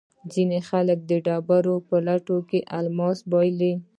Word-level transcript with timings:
ځینې 0.33 0.59
خلک 0.69 0.99
د 1.09 1.11
ډبرو 1.25 1.75
په 1.87 1.95
لټون 2.07 2.39
کې 2.49 2.59
الماس 2.77 3.19
بایلي. 3.31 3.73